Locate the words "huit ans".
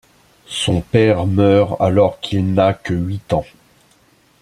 2.95-3.45